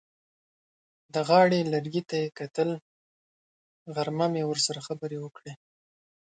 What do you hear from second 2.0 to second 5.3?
ته یې کتل: غرمه مې ورسره خبرې